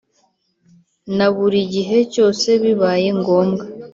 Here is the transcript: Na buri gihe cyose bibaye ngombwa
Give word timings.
Na 1.17 1.27
buri 1.35 1.59
gihe 1.73 1.97
cyose 2.13 2.47
bibaye 2.63 3.07
ngombwa 3.19 3.63